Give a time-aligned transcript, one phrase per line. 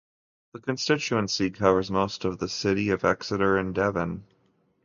[0.53, 4.23] The constituency covers most of the city of Exeter in Devon.